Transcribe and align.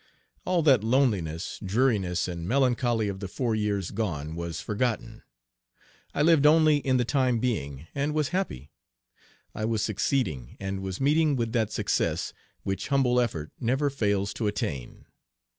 All 0.45 0.63
that 0.63 0.83
loneliness, 0.83 1.59
dreariness, 1.63 2.27
and 2.27 2.47
melancholy 2.47 3.07
of 3.07 3.19
the 3.19 3.27
four 3.27 3.53
years 3.53 3.91
gone 3.91 4.33
was 4.33 4.59
forgotten. 4.59 5.21
I 6.11 6.23
lived 6.23 6.47
only 6.47 6.77
in 6.77 6.97
the 6.97 7.05
time 7.05 7.37
being 7.37 7.85
and 7.93 8.15
was 8.15 8.29
happy. 8.29 8.71
I 9.53 9.65
was 9.65 9.83
succeeding, 9.83 10.57
and 10.59 10.79
was 10.81 10.99
meeting 10.99 11.35
with 11.35 11.51
that 11.51 11.71
success 11.71 12.33
which 12.63 12.87
humble 12.87 13.19
effort 13.21 13.51
never 13.59 13.91
fails 13.91 14.33
to 14.33 14.47
attain. 14.47 15.05